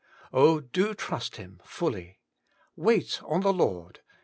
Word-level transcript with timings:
Oh, 0.33 0.59
do 0.61 0.95
trust 0.95 1.35
Him 1.35 1.61
fully. 1.63 2.17
*Wait 2.75 3.21
on 3.23 3.41
the 3.41 3.53
Lord! 3.53 3.99